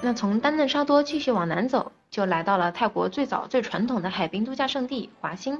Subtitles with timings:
[0.00, 5.58] 那从丹嫩沙多继续往南走，就来到了泰国最早最传统的海滨度假胜地华欣。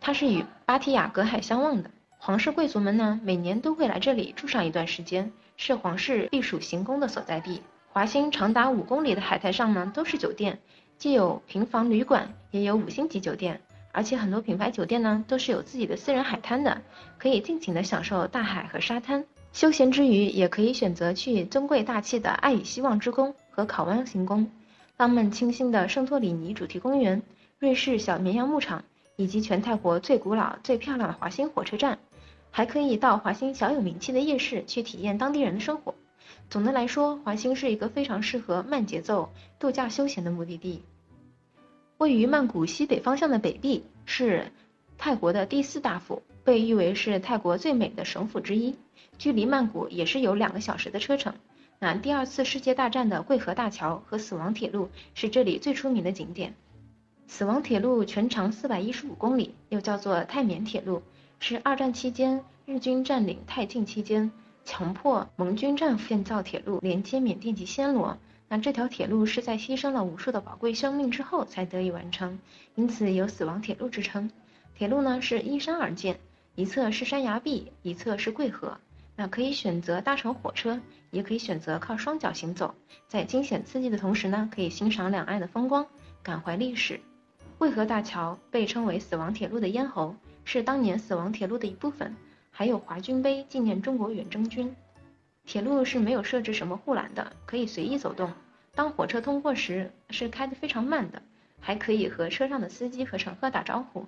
[0.00, 7.62] 它是与芭提雅隔海相望的，皇室贵族们呢每年都会来这里住上一段时间，是皇室避暑行宫的所在地。
[7.92, 10.60] 华欣长达五公里的海滩上呢都是酒店，
[10.96, 13.60] 既有平房旅馆，也有五星级酒店，
[13.90, 16.80] 而且很多品牌酒店呢都是有自己的私人海滩的，
[17.18, 19.24] 可以尽情的享受大海和沙滩。
[19.52, 24.50] 休闲之余，也可以选择去尊贵大气的爱与希望之宫和考湾行宫，
[24.96, 27.20] 浪漫清新的圣托里尼主题公园、
[27.58, 28.84] 瑞士小绵羊牧场，
[29.16, 31.98] 以及全泰国最古老、最漂亮的华欣火车站，
[32.50, 35.94] 还可以到华欣小有名气的夜市去体验当地人的生活。
[36.48, 40.82] 总的来说，华欣是一个非常适合慢节奏度假休闲的目的地。
[41.98, 44.50] 位于曼谷西北方向的北壁是
[44.96, 48.74] 泰国的第四大府，被誉为是泰国最美的省府之一。
[49.18, 51.34] 距离曼谷也是有两个小时的车程。
[51.82, 56.54] 那第二次世界大战的贵河大桥和死亡铁路是这里最出名的景点。
[57.26, 61.02] 死亡铁路全长四百一十五公里，又叫做泰缅铁路，
[61.38, 64.30] 是二战期间日军占领泰境期间
[64.62, 68.18] 强迫盟军战俘建造铁路，连接缅甸及暹罗。
[68.46, 72.38] 那这条铁路是在牺牲了无数的宝贵生命之后才得以完成，
[72.74, 74.30] 因此有死亡铁路之称。
[74.74, 76.20] 铁路呢是依山而建，
[76.56, 78.76] 一侧是山崖壁，一侧是贵河。
[79.20, 82.74] 那可以选择搭乘火车，也可以选择靠双脚行走，
[83.06, 85.86] 在惊险刺激的同时呢，可以欣赏两岸的风光，
[86.22, 86.98] 感怀历史。
[87.58, 92.16] 渭河大桥被称为死亡铁路的咽喉，是当年死亡铁路的一部分，
[92.50, 94.74] 还有华军碑纪念中国远征军。
[95.44, 98.32] 铁路是没有设置什么护栏的，可以随意走动。
[98.74, 101.20] 当火车通过时，是开得非常慢的，
[101.60, 104.06] 还可以和车上的司机和乘客打招呼。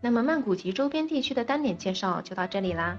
[0.00, 2.96] 那么曼谷及周边地区的单点介绍就到这里啦。